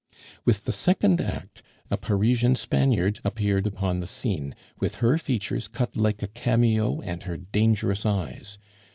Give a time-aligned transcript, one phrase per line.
[0.45, 5.95] With the second act, a Parisian Spaniard appeared upon the scene, with her features cut
[5.95, 8.57] like a cameo and her dangerous eyes.